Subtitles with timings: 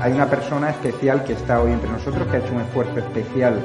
[0.00, 3.60] Hay una persona especial que está hoy entre nosotros, que ha hecho un esfuerzo especial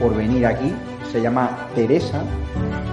[0.00, 0.72] por venir aquí.
[1.12, 2.22] Se llama Teresa.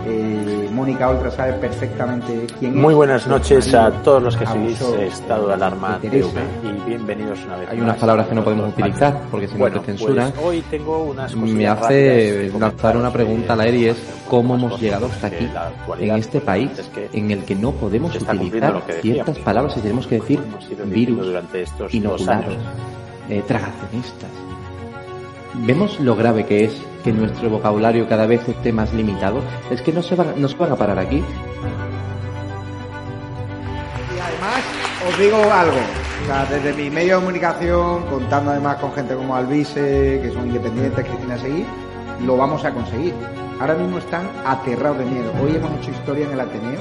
[0.05, 2.77] Eh, Mónica Oltra sabe perfectamente quién es.
[2.77, 5.99] Muy buenas noches a todos los que seguís Estado de Alarma.
[6.01, 6.23] TV
[6.63, 9.59] y bienvenidos una vez Hay unas palabras que no a podemos utilizar porque si no
[9.59, 10.31] Bueno, te censuran.
[10.31, 13.97] pues hoy tengo unas Me hace lanzar una pregunta al aire y es
[14.29, 16.71] cómo hemos llegado hasta aquí, la en este país
[17.11, 20.39] en el que no podemos utilizar ciertas palabras y tenemos que decir
[20.85, 21.27] virus,
[21.91, 22.55] inoculados,
[23.29, 24.29] eh, tragacionistas.
[25.65, 29.41] ¿Vemos lo grave que es que nuestro vocabulario cada vez esté más limitado?
[29.69, 31.17] Es que no se van, no se van a parar aquí.
[34.07, 34.61] Y además,
[35.07, 35.77] os digo algo.
[36.49, 41.37] Desde mi medio de comunicación, contando además con gente como Alvise, que son independientes, Cristina
[41.37, 41.65] Seguí,
[42.25, 43.13] lo vamos a conseguir.
[43.59, 45.31] Ahora mismo están aterrados de miedo.
[45.43, 46.79] Hoy hemos hecho historia en el Ateneo.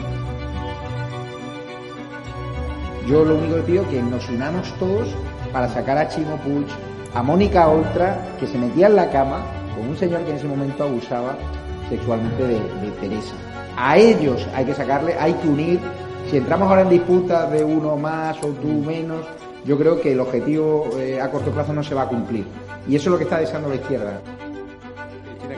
[3.07, 5.09] Yo lo único que pido es que nos unamos todos
[5.53, 6.67] para sacar a Chimo Puig,
[7.15, 9.43] a Mónica Oltra, que se metía en la cama
[9.81, 11.37] con un señor que en ese momento abusaba
[11.89, 13.35] sexualmente de, de Teresa.
[13.79, 15.81] A ellos hay que sacarle, hay que unir.
[16.31, 19.25] Si entramos ahora en disputas de uno más o tú menos,
[19.65, 22.45] yo creo que el objetivo eh, a corto plazo no se va a cumplir.
[22.87, 24.21] Y eso es lo que está deseando la izquierda.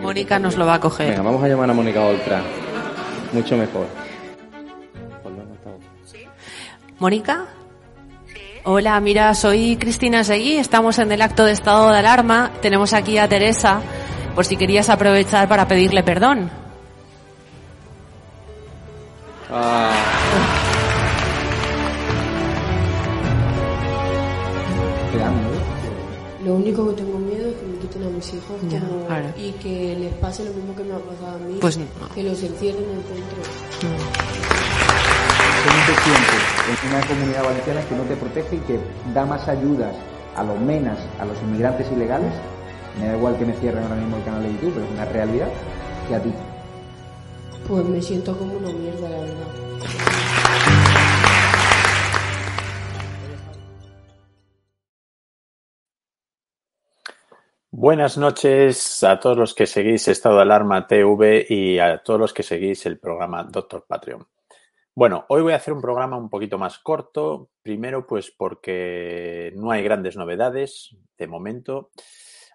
[0.00, 1.10] Mónica nos lo va a coger.
[1.10, 2.42] Venga, vamos a llamar a Mónica Oltra.
[3.32, 3.86] Mucho mejor.
[7.00, 7.46] ¿Mónica?
[8.64, 13.18] Hola, mira, soy Cristina Seguí, estamos en el acto de estado de alarma, tenemos aquí
[13.18, 13.80] a Teresa,
[14.34, 16.50] por si querías aprovechar para pedirle perdón.
[25.14, 25.30] Miedo.
[26.44, 29.28] Lo único que tengo miedo es que me quiten a mis hijos Ya, como- claro.
[29.36, 31.58] y que les pase lo mismo que me ha pasado a mí.
[31.60, 31.84] Pues no.
[32.14, 32.82] Que los encierren.
[35.64, 36.42] ¿Cómo te sientes
[36.82, 38.80] en una comunidad valenciana que no te protege y que
[39.14, 39.94] da más ayudas
[40.36, 42.32] a los menas, a los inmigrantes ilegales?
[42.98, 45.04] Me da igual que me cierren ahora mismo el canal de YouTube, pero es una
[45.06, 45.48] realidad
[46.08, 46.32] que a ti.
[47.66, 49.62] Pues me siento como una mierda, la verdad.
[57.74, 62.32] Buenas noches a todos los que seguís Estado de Alarma TV y a todos los
[62.34, 64.26] que seguís el programa Doctor Patreon.
[64.94, 67.48] Bueno, hoy voy a hacer un programa un poquito más corto.
[67.62, 71.90] Primero, pues porque no hay grandes novedades de momento,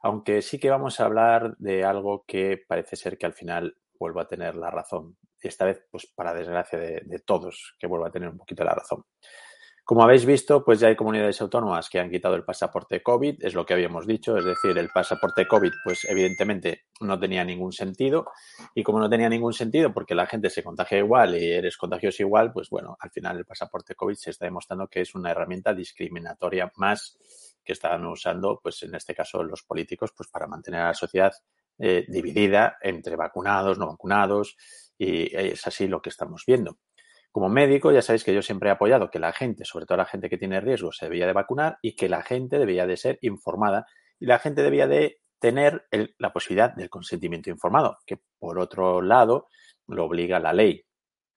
[0.07, 4.21] aunque sí que vamos a hablar de algo que parece ser que al final vuelvo
[4.21, 5.17] a tener la razón.
[5.41, 9.03] Esta vez, pues para desgracia de, todos, que vuelvo a tener un poquito la razón.
[9.83, 13.53] Como habéis visto, pues ya hay comunidades autónomas que han quitado el pasaporte COVID, es
[13.53, 18.27] lo que habíamos dicho, es decir, el pasaporte COVID, pues evidentemente no tenía ningún sentido.
[18.75, 22.23] Y como no tenía ningún sentido porque la gente se contagia igual y eres contagioso
[22.23, 25.73] igual, pues bueno, al final el pasaporte COVID se está demostrando que es una herramienta
[25.73, 27.17] discriminatoria más
[27.67, 31.33] que están usando, pues en este caso los políticos, pues para mantener a la sociedad
[31.77, 34.55] eh, dividida entre vacunados, no vacunados,
[34.97, 36.77] y es así lo que estamos viendo.
[37.29, 40.05] Como médico, ya sabéis que yo siempre he apoyado que la gente, sobre todo la
[40.05, 43.19] gente que tiene riesgo, se debía de vacunar y que la gente debía de ser
[43.21, 43.85] informada
[44.17, 45.85] y la gente debía de tener
[46.17, 49.49] la posibilidad del consentimiento informado, que por otro lado
[49.87, 50.85] lo obliga la ley.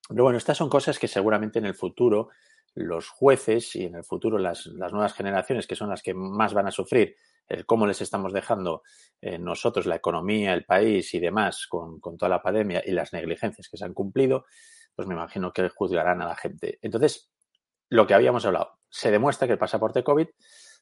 [0.09, 2.31] Pero bueno, estas son cosas que seguramente en el futuro
[2.75, 6.55] los jueces y en el futuro las, las nuevas generaciones, que son las que más
[6.55, 7.17] van a sufrir
[7.67, 8.83] cómo les estamos dejando
[9.21, 13.13] eh, nosotros la economía, el país y demás con, con toda la pandemia y las
[13.13, 14.47] negligencias que se han cumplido,
[14.95, 16.79] pues me imagino que juzgarán a la gente.
[16.83, 17.31] Entonces,
[17.89, 20.29] lo que habíamos hablado, se demuestra que el pasaporte COVID,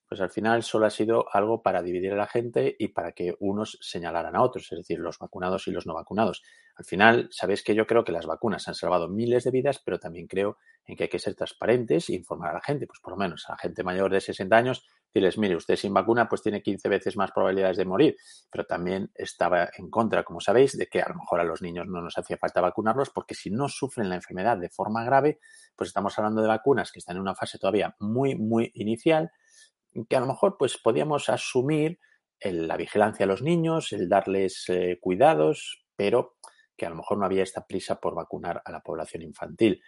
[0.09, 3.37] pues al final solo ha sido algo para dividir a la gente y para que
[3.41, 6.43] unos señalaran a otros, es decir, los vacunados y los no vacunados.
[6.77, 9.99] Al final, sabéis que yo creo que las vacunas han salvado miles de vidas, pero
[9.99, 10.57] también creo
[10.87, 13.45] en que hay que ser transparentes e informar a la gente, pues por lo menos
[13.49, 16.89] a la gente mayor de 60 años, decirles, mire, usted sin vacuna pues tiene 15
[16.89, 18.17] veces más probabilidades de morir,
[18.51, 21.87] pero también estaba en contra, como sabéis, de que a lo mejor a los niños
[21.87, 25.39] no nos hacía falta vacunarlos, porque si no sufren la enfermedad de forma grave,
[25.77, 29.31] pues estamos hablando de vacunas que están en una fase todavía muy, muy inicial,
[30.09, 31.99] que a lo mejor pues podíamos asumir
[32.41, 36.37] el- la vigilancia a los niños, el darles eh, cuidados, pero
[36.77, 39.83] que a lo mejor no había esta prisa por vacunar a la población infantil.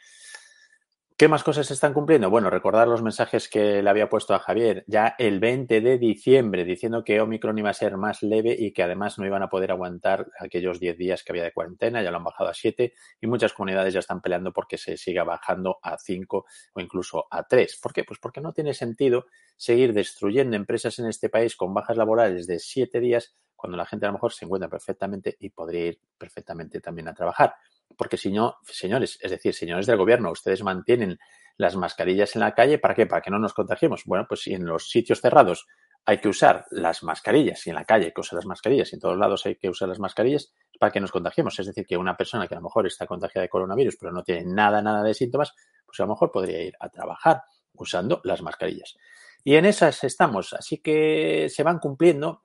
[1.20, 2.30] ¿Qué más cosas se están cumpliendo?
[2.30, 6.64] Bueno, recordar los mensajes que le había puesto a Javier ya el 20 de diciembre,
[6.64, 9.70] diciendo que Omicron iba a ser más leve y que además no iban a poder
[9.70, 13.26] aguantar aquellos 10 días que había de cuarentena, ya lo han bajado a 7 y
[13.26, 17.78] muchas comunidades ya están peleando porque se siga bajando a 5 o incluso a 3.
[17.82, 18.04] ¿Por qué?
[18.04, 19.26] Pues porque no tiene sentido
[19.58, 24.06] seguir destruyendo empresas en este país con bajas laborales de 7 días cuando la gente
[24.06, 27.56] a lo mejor se encuentra perfectamente y podría ir perfectamente también a trabajar.
[28.00, 31.18] Porque si no, señores, es decir, señores del gobierno, ustedes mantienen
[31.58, 33.04] las mascarillas en la calle, ¿para qué?
[33.04, 34.04] Para que no nos contagiemos.
[34.06, 35.66] Bueno, pues si en los sitios cerrados
[36.06, 38.96] hay que usar las mascarillas, y en la calle hay que usar las mascarillas, y
[38.96, 41.58] en todos lados hay que usar las mascarillas, para que nos contagiemos.
[41.58, 44.22] Es decir, que una persona que a lo mejor está contagiada de coronavirus, pero no
[44.22, 45.52] tiene nada, nada de síntomas,
[45.84, 47.42] pues a lo mejor podría ir a trabajar
[47.74, 48.96] usando las mascarillas.
[49.44, 52.44] Y en esas estamos, así que se van cumpliendo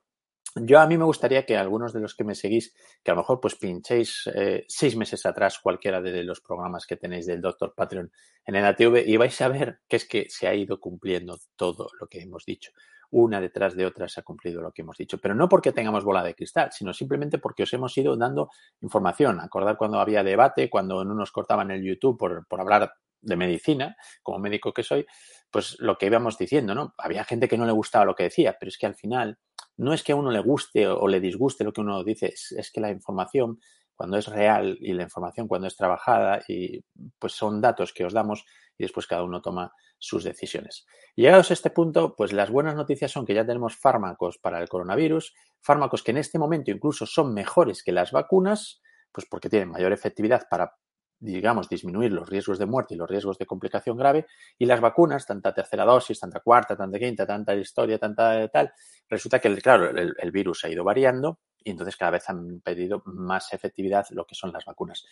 [0.62, 3.20] yo a mí me gustaría que algunos de los que me seguís, que a lo
[3.20, 7.74] mejor pues pinchéis eh, seis meses atrás cualquiera de los programas que tenéis del Doctor
[7.74, 8.10] Patreon
[8.46, 11.88] en el ATV y vais a ver que es que se ha ido cumpliendo todo
[12.00, 12.72] lo que hemos dicho.
[13.10, 15.18] Una detrás de otra se ha cumplido lo que hemos dicho.
[15.18, 18.50] Pero no porque tengamos bola de cristal, sino simplemente porque os hemos ido dando
[18.80, 19.40] información.
[19.40, 23.96] Acordar cuando había debate, cuando no nos cortaban el YouTube por, por hablar de medicina,
[24.22, 25.06] como médico que soy,
[25.50, 26.94] pues lo que íbamos diciendo, ¿no?
[26.98, 29.38] Había gente que no le gustaba lo que decía, pero es que al final
[29.76, 32.70] no es que a uno le guste o le disguste lo que uno dice, es,
[32.72, 33.60] que la información
[33.94, 36.84] cuando es real y la información cuando es trabajada y
[37.18, 38.44] pues son datos que os damos
[38.78, 40.86] y después cada uno toma sus decisiones.
[41.14, 44.68] Llegados a este punto, pues las buenas noticias son que ya tenemos fármacos para el
[44.68, 48.82] coronavirus, fármacos que en este momento incluso son mejores que las vacunas,
[49.12, 50.74] pues porque tienen mayor efectividad para
[51.18, 54.26] digamos, disminuir los riesgos de muerte y los riesgos de complicación grave,
[54.58, 58.72] y las vacunas, tanta tercera dosis, tanta cuarta, tanta quinta, tanta historia, tanta tal,
[59.08, 63.52] resulta que, claro, el, virus ha ido variando y entonces cada vez han pedido más
[63.52, 65.04] efectividad lo que son las vacunas.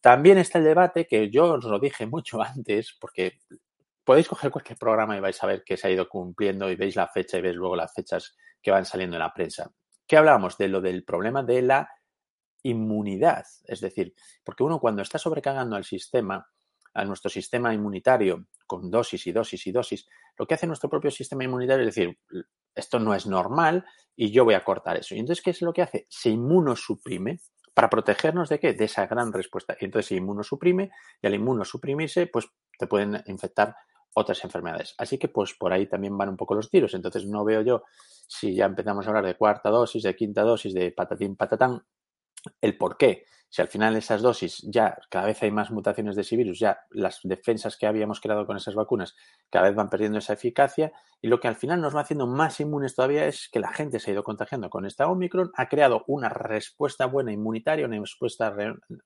[0.00, 3.38] También está el debate que yo os lo dije mucho antes, porque
[4.04, 6.96] podéis coger cualquier programa y vais a ver que se ha ido cumpliendo y veis
[6.96, 9.70] la fecha y veis luego las fechas que van saliendo en la prensa.
[10.06, 10.56] ¿Qué hablábamos?
[10.56, 11.90] De lo del problema de la
[12.62, 13.44] inmunidad.
[13.64, 14.14] Es decir,
[14.44, 16.46] porque uno cuando está sobrecargando al sistema,
[16.94, 20.06] a nuestro sistema inmunitario, con dosis y dosis y dosis,
[20.36, 22.18] lo que hace nuestro propio sistema inmunitario es decir,
[22.74, 23.84] esto no es normal
[24.16, 25.14] y yo voy a cortar eso.
[25.14, 26.06] Y entonces, ¿qué es lo que hace?
[26.08, 27.40] Se inmunosuprime
[27.74, 28.72] para protegernos de qué?
[28.72, 29.76] De esa gran respuesta.
[29.80, 30.90] Y entonces se inmunosuprime
[31.22, 33.76] y al inmunosuprimirse, pues te pueden infectar
[34.14, 34.94] otras enfermedades.
[34.98, 36.94] Así que pues por ahí también van un poco los tiros.
[36.94, 37.84] Entonces no veo yo
[38.26, 41.82] si ya empezamos a hablar de cuarta dosis, de quinta dosis, de patatín patatán,
[42.60, 43.24] el por qué.
[43.50, 46.80] Si al final esas dosis ya cada vez hay más mutaciones de ese virus, ya
[46.90, 49.16] las defensas que habíamos creado con esas vacunas
[49.48, 50.92] cada vez van perdiendo esa eficacia
[51.22, 54.00] y lo que al final nos va haciendo más inmunes todavía es que la gente
[54.00, 58.54] se ha ido contagiando con esta Omicron, ha creado una respuesta buena inmunitaria, una respuesta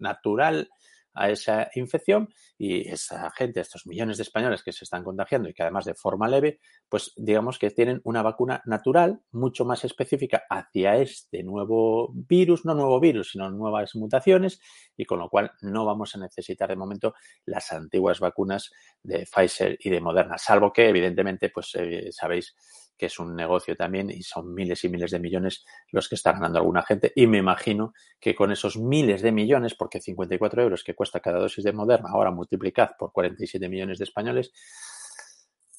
[0.00, 0.68] natural
[1.14, 2.28] a esa infección
[2.58, 5.94] y esa gente, estos millones de españoles que se están contagiando y que además de
[5.94, 12.12] forma leve, pues digamos que tienen una vacuna natural mucho más específica hacia este nuevo
[12.14, 14.60] virus, no nuevo virus, sino nuevas mutaciones
[14.96, 17.14] y con lo cual no vamos a necesitar de momento
[17.46, 18.70] las antiguas vacunas
[19.02, 22.54] de Pfizer y de Moderna, salvo que evidentemente, pues eh, sabéis
[22.96, 26.32] que es un negocio también y son miles y miles de millones los que está
[26.32, 27.12] ganando alguna gente.
[27.14, 31.38] Y me imagino que con esos miles de millones, porque 54 euros que cuesta cada
[31.38, 34.52] dosis de Moderna, ahora multiplicad por 47 millones de españoles,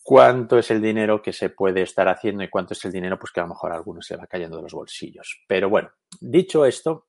[0.03, 3.31] cuánto es el dinero que se puede estar haciendo y cuánto es el dinero pues
[3.31, 5.43] que a lo mejor a algunos se va cayendo de los bolsillos.
[5.47, 7.07] Pero bueno, dicho esto,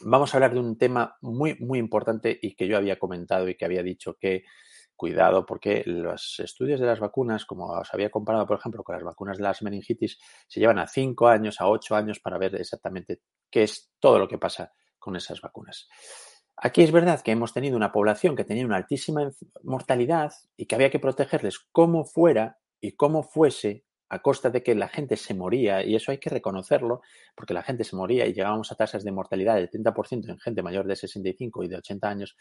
[0.00, 3.54] vamos a hablar de un tema muy, muy importante y que yo había comentado y
[3.54, 4.44] que había dicho que
[4.96, 9.04] cuidado porque los estudios de las vacunas, como os había comparado, por ejemplo, con las
[9.04, 13.20] vacunas de las meningitis, se llevan a cinco años, a ocho años para ver exactamente
[13.50, 15.88] qué es todo lo que pasa con esas vacunas.
[16.56, 19.28] Aquí es verdad que hemos tenido una población que tenía una altísima
[19.64, 24.74] mortalidad y que había que protegerles como fuera y como fuese a costa de que
[24.74, 27.00] la gente se moría, y eso hay que reconocerlo,
[27.34, 30.62] porque la gente se moría y llegábamos a tasas de mortalidad del 30% en gente
[30.62, 32.36] mayor de 65 y de 80 años,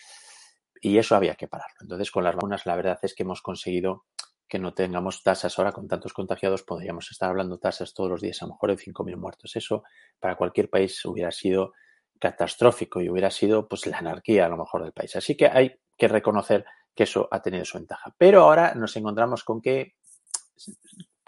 [0.84, 1.78] y eso había que pararlo.
[1.80, 4.04] Entonces, con las vacunas, la verdad es que hemos conseguido
[4.50, 8.42] que no tengamos tasas ahora con tantos contagiados, podríamos estar hablando tasas todos los días,
[8.42, 9.56] a lo mejor de 5.000 muertos.
[9.56, 9.84] Eso
[10.20, 11.72] para cualquier país hubiera sido
[12.20, 15.16] catastrófico y hubiera sido pues la anarquía a lo mejor del país.
[15.16, 18.14] Así que hay que reconocer que eso ha tenido su ventaja.
[18.18, 19.96] Pero ahora nos encontramos con que,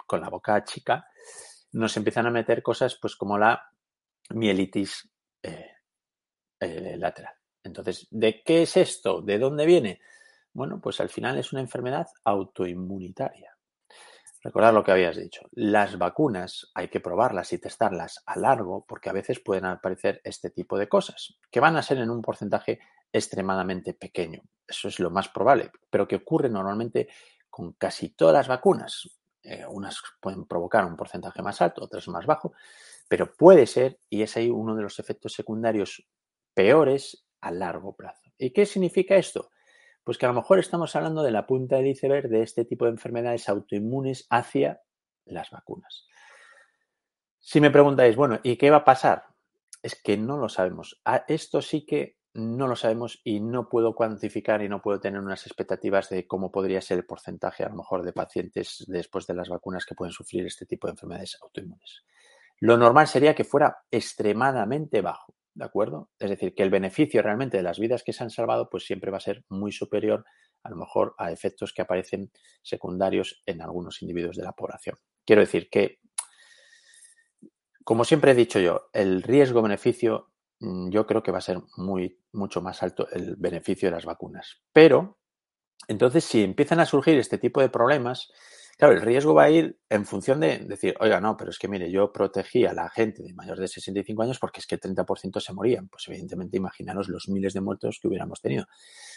[0.06, 1.08] con la boca chica,
[1.72, 3.70] nos empiezan a meter cosas pues como la
[4.34, 5.08] mielitis
[5.42, 5.76] eh,
[6.60, 7.34] eh, lateral.
[7.66, 9.20] Entonces, ¿de qué es esto?
[9.20, 10.00] ¿De dónde viene?
[10.52, 13.56] Bueno, pues al final es una enfermedad autoinmunitaria.
[14.42, 15.42] Recordar lo que habías dicho.
[15.52, 20.50] Las vacunas hay que probarlas y testarlas a largo porque a veces pueden aparecer este
[20.50, 22.78] tipo de cosas, que van a ser en un porcentaje
[23.12, 24.42] extremadamente pequeño.
[24.66, 27.08] Eso es lo más probable, pero que ocurre normalmente
[27.50, 29.10] con casi todas las vacunas.
[29.42, 32.52] Eh, unas pueden provocar un porcentaje más alto, otras más bajo,
[33.08, 36.06] pero puede ser, y es ahí uno de los efectos secundarios
[36.54, 38.30] peores a largo plazo.
[38.38, 39.50] ¿Y qué significa esto?
[40.04, 42.84] Pues que a lo mejor estamos hablando de la punta del iceberg de este tipo
[42.84, 44.80] de enfermedades autoinmunes hacia
[45.24, 46.06] las vacunas.
[47.38, 49.24] Si me preguntáis, bueno, ¿y qué va a pasar?
[49.82, 51.00] Es que no lo sabemos.
[51.28, 55.46] Esto sí que no lo sabemos y no puedo cuantificar y no puedo tener unas
[55.46, 59.48] expectativas de cómo podría ser el porcentaje a lo mejor de pacientes después de las
[59.48, 62.04] vacunas que pueden sufrir este tipo de enfermedades autoinmunes.
[62.60, 66.10] Lo normal sería que fuera extremadamente bajo, ¿de acuerdo?
[66.18, 69.10] Es decir, que el beneficio realmente de las vidas que se han salvado pues siempre
[69.10, 70.24] va a ser muy superior
[70.62, 72.30] a lo mejor a efectos que aparecen
[72.62, 74.96] secundarios en algunos individuos de la población.
[75.24, 76.00] Quiero decir que,
[77.84, 82.18] como siempre he dicho yo, el riesgo-beneficio Mm, yo creo que va a ser muy,
[82.32, 84.62] mucho más alto el beneficio de las vacunas.
[84.72, 85.18] Pero,
[85.88, 88.32] entonces, si empiezan a surgir este tipo de problemas,
[88.76, 91.68] claro, el riesgo va a ir en función de decir, oiga, no, pero es que
[91.68, 94.80] mire, yo protegí a la gente de mayor de 65 años porque es que el
[94.80, 95.88] 30% se morían.
[95.88, 98.66] Pues evidentemente, imaginaros los miles de muertos que hubiéramos tenido.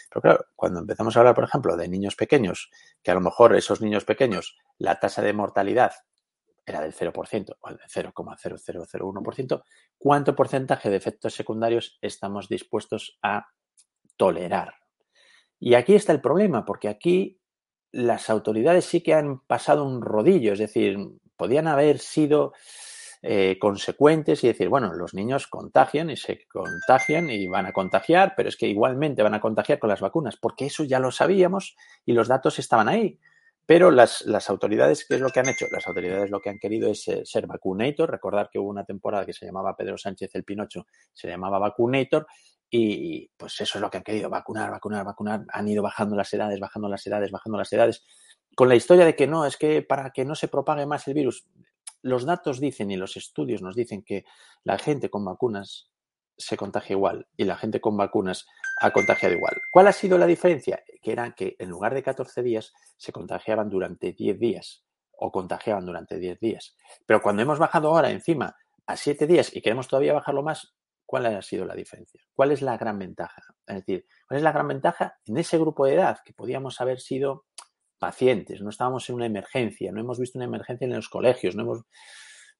[0.08, 2.70] Pero claro, cuando empezamos a hablar, por ejemplo, de niños pequeños,
[3.02, 5.92] que a lo mejor esos niños pequeños, la tasa de mortalidad
[6.66, 9.64] era del 0%, o del 0,0001%,
[9.98, 13.46] ¿cuánto porcentaje de efectos secundarios estamos dispuestos a
[14.16, 14.74] tolerar?
[15.58, 17.39] Y aquí está el problema, porque aquí
[17.92, 20.98] las autoridades sí que han pasado un rodillo, es decir,
[21.36, 22.52] podían haber sido
[23.22, 28.34] eh, consecuentes y decir, bueno, los niños contagian y se contagian y van a contagiar,
[28.36, 31.76] pero es que igualmente van a contagiar con las vacunas, porque eso ya lo sabíamos
[32.06, 33.18] y los datos estaban ahí.
[33.66, 35.66] Pero las, autoridades, ¿qué es lo que han hecho?
[35.70, 38.10] Las autoridades lo que han querido es eh, ser vacunator.
[38.10, 42.26] Recordar que hubo una temporada que se llamaba Pedro Sánchez el Pinocho, se llamaba vacunator.
[42.70, 45.44] Y pues eso es lo que han querido, vacunar, vacunar, vacunar.
[45.52, 48.04] Han ido bajando las edades, bajando las edades, bajando las edades.
[48.54, 51.14] Con la historia de que no, es que para que no se propague más el
[51.14, 51.46] virus,
[52.02, 54.24] los datos dicen y los estudios nos dicen que
[54.64, 55.90] la gente con vacunas
[56.36, 58.46] se contagia igual y la gente con vacunas
[58.80, 59.56] ha contagiado igual.
[59.70, 60.82] ¿Cuál ha sido la diferencia?
[61.02, 64.84] Que era que en lugar de 14 días se contagiaban durante 10 días
[65.18, 66.76] o contagiaban durante 10 días.
[67.04, 70.74] Pero cuando hemos bajado ahora encima a 7 días y queremos todavía bajarlo más,
[71.10, 72.22] ¿cuál ha sido la diferencia?
[72.32, 73.42] ¿Cuál es la gran ventaja?
[73.66, 77.00] Es decir, ¿cuál es la gran ventaja en ese grupo de edad que podíamos haber
[77.00, 77.46] sido
[77.98, 78.62] pacientes?
[78.62, 81.84] No estábamos en una emergencia, no hemos visto una emergencia en los colegios, no hemos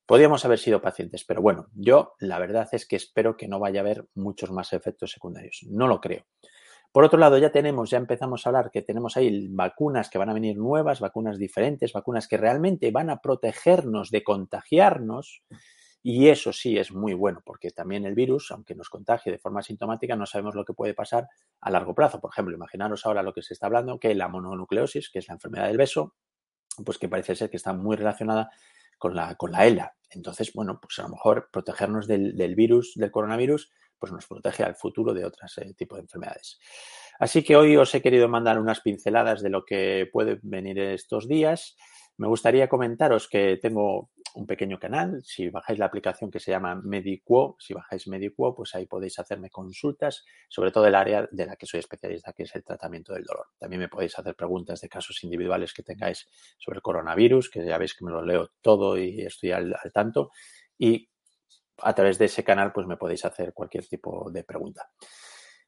[0.04, 3.78] Podríamos haber sido pacientes, pero bueno, yo la verdad es que espero que no vaya
[3.78, 5.60] a haber muchos más efectos secundarios.
[5.68, 6.24] No lo creo.
[6.90, 10.30] Por otro lado, ya tenemos, ya empezamos a hablar que tenemos ahí vacunas que van
[10.30, 15.44] a venir nuevas, vacunas diferentes, vacunas que realmente van a protegernos de contagiarnos.
[16.02, 19.62] Y eso sí es muy bueno, porque también el virus, aunque nos contagie de forma
[19.62, 21.28] sintomática, no sabemos lo que puede pasar
[21.60, 22.20] a largo plazo.
[22.20, 25.34] Por ejemplo, imaginaros ahora lo que se está hablando, que la mononucleosis, que es la
[25.34, 26.14] enfermedad del beso,
[26.84, 28.50] pues que parece ser que está muy relacionada
[28.98, 29.94] con la, con la ELA.
[30.10, 34.76] Entonces, bueno, pues a lo mejor protegernos del, virus, del coronavirus, pues nos protege al
[34.76, 36.58] futuro de otros eh, tipos de enfermedades.
[37.18, 41.28] Así que hoy os he querido mandar unas pinceladas de lo que puede venir estos
[41.28, 41.76] días.
[42.16, 45.22] Me gustaría comentaros que tengo un pequeño canal.
[45.24, 49.50] Si bajáis la aplicación que se llama Mediquo, si bajáis Mediquo, pues ahí podéis hacerme
[49.50, 53.24] consultas, sobre todo el área de la que soy especialista, que es el tratamiento del
[53.24, 53.48] dolor.
[53.58, 57.78] También me podéis hacer preguntas de casos individuales que tengáis sobre el coronavirus, que ya
[57.78, 60.30] veis que me lo leo todo y estoy al, al tanto.
[60.78, 61.10] Y
[61.78, 64.90] a través de ese canal, pues me podéis hacer cualquier tipo de pregunta.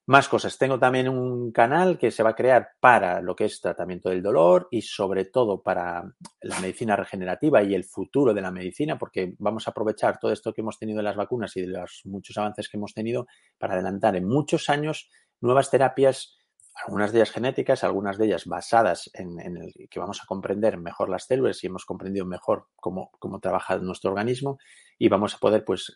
[0.07, 0.59] Más cosas.
[0.59, 4.21] Tengo también un canal que se va a crear para lo que es tratamiento del
[4.21, 6.03] dolor y sobre todo para
[6.41, 10.53] la medicina regenerativa y el futuro de la medicina, porque vamos a aprovechar todo esto
[10.53, 13.29] que hemos tenido de las vacunas y de los muchos avances que hemos tenido
[13.59, 15.09] para adelantar en muchos años
[15.41, 16.37] nuevas terapias,
[16.85, 21.11] algunas de ellas genéticas, algunas de ellas basadas en, el que vamos a comprender mejor
[21.11, 24.59] las células y hemos comprendido mejor cómo, cómo trabaja nuestro organismo
[24.99, 25.95] y vamos a poder, pues,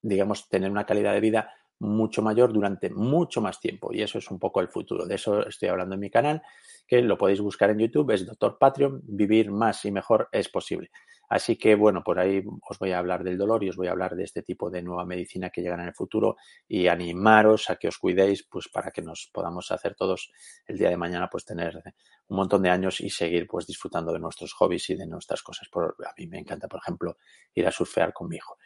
[0.00, 1.52] digamos, tener una calidad de vida
[1.82, 3.92] mucho mayor durante mucho más tiempo.
[3.92, 5.04] Y eso es un poco el futuro.
[5.04, 6.42] De eso estoy hablando en mi canal,
[6.86, 10.90] que lo podéis buscar en YouTube, es Doctor Patreon, vivir más y mejor es posible.
[11.28, 13.92] Así que bueno, por ahí os voy a hablar del dolor y os voy a
[13.92, 16.36] hablar de este tipo de nueva medicina que llegan en el futuro
[16.68, 20.30] y animaros a que os cuidéis pues para que nos podamos hacer todos
[20.66, 21.82] el día de mañana pues tener
[22.28, 25.68] un montón de años y seguir pues disfrutando de nuestros hobbies y de nuestras cosas.
[25.70, 27.16] Por, a mí me encanta, por ejemplo,
[27.54, 28.58] ir a surfear con mi hijo.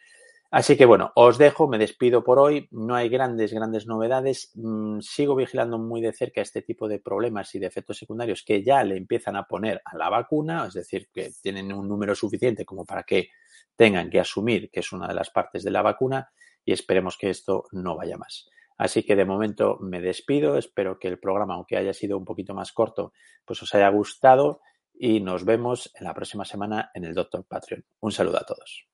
[0.51, 2.69] Así que bueno, os dejo, me despido por hoy.
[2.71, 4.53] No hay grandes, grandes novedades.
[4.55, 8.63] Mm, sigo vigilando muy de cerca este tipo de problemas y de efectos secundarios que
[8.63, 12.65] ya le empiezan a poner a la vacuna, es decir, que tienen un número suficiente
[12.65, 13.29] como para que
[13.75, 16.31] tengan que asumir que es una de las partes de la vacuna
[16.65, 18.49] y esperemos que esto no vaya más.
[18.79, 20.57] Así que de momento me despido.
[20.57, 23.13] Espero que el programa, aunque haya sido un poquito más corto,
[23.45, 24.61] pues os haya gustado
[24.95, 27.85] y nos vemos en la próxima semana en el Doctor Patreon.
[28.01, 28.87] Un saludo a todos.